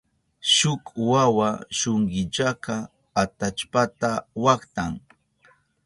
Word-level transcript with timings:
Shuk 0.53 0.83
wawa 1.11 1.49
shunkillaka 1.77 2.75
atallpata 3.21 4.11
waktan. 4.45 4.93